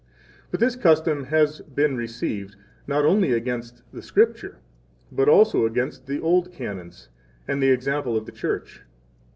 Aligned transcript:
10 0.49 0.49
But 0.49 0.59
this 0.61 0.75
custom 0.75 1.25
has 1.25 1.61
been 1.61 1.95
received, 1.95 2.55
not 2.87 3.05
only 3.05 3.33
against 3.33 3.83
the 3.93 4.01
Scripture, 4.01 4.57
but 5.11 5.29
also 5.29 5.63
against 5.67 6.07
the 6.07 6.19
old 6.19 6.51
Canons 6.51 7.09
11 7.47 7.53
and 7.53 7.61
the 7.61 7.71
example 7.71 8.17
of 8.17 8.25
the 8.25 8.31
Church. 8.31 8.81